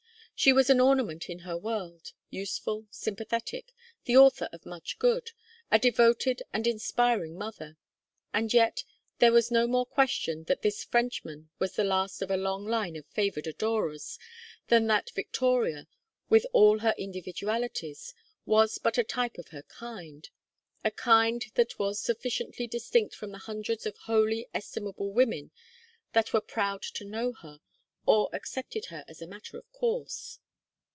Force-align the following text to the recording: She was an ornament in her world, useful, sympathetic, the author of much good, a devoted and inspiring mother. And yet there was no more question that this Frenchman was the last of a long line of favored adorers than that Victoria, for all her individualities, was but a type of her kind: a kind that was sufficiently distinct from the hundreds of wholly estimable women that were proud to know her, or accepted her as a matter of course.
She 0.33 0.53
was 0.53 0.71
an 0.71 0.79
ornament 0.81 1.29
in 1.29 1.39
her 1.45 1.55
world, 1.55 2.13
useful, 2.31 2.87
sympathetic, 2.89 3.75
the 4.05 4.17
author 4.17 4.49
of 4.51 4.65
much 4.65 4.97
good, 4.97 5.29
a 5.69 5.77
devoted 5.77 6.41
and 6.51 6.65
inspiring 6.65 7.37
mother. 7.37 7.77
And 8.33 8.51
yet 8.51 8.83
there 9.19 9.31
was 9.31 9.51
no 9.51 9.67
more 9.67 9.85
question 9.85 10.45
that 10.45 10.63
this 10.63 10.83
Frenchman 10.83 11.51
was 11.59 11.75
the 11.75 11.83
last 11.83 12.23
of 12.23 12.31
a 12.31 12.37
long 12.37 12.65
line 12.65 12.95
of 12.95 13.05
favored 13.05 13.45
adorers 13.45 14.17
than 14.67 14.87
that 14.87 15.11
Victoria, 15.11 15.87
for 16.27 16.39
all 16.53 16.79
her 16.79 16.95
individualities, 16.97 18.15
was 18.43 18.79
but 18.79 18.97
a 18.97 19.03
type 19.03 19.37
of 19.37 19.49
her 19.49 19.61
kind: 19.61 20.27
a 20.83 20.89
kind 20.89 21.45
that 21.53 21.77
was 21.77 22.01
sufficiently 22.01 22.65
distinct 22.65 23.13
from 23.13 23.29
the 23.29 23.37
hundreds 23.37 23.85
of 23.85 23.95
wholly 24.05 24.47
estimable 24.55 25.11
women 25.11 25.51
that 26.13 26.33
were 26.33 26.41
proud 26.41 26.81
to 26.81 27.05
know 27.05 27.31
her, 27.31 27.59
or 28.07 28.27
accepted 28.33 28.85
her 28.85 29.05
as 29.07 29.21
a 29.21 29.27
matter 29.27 29.55
of 29.59 29.71
course. 29.71 30.39